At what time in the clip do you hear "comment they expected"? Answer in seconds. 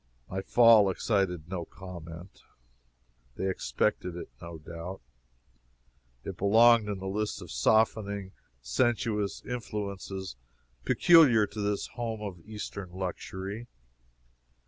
1.63-4.15